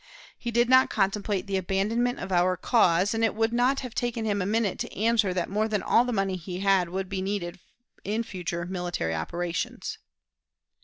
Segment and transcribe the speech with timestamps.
[0.35, 4.25] He did not contemplate the abandonment of our cause, and it would not have taken
[4.25, 7.21] him a minute to answer that more than all the money he had would be
[7.21, 7.59] needed
[8.03, 9.99] in future military operations.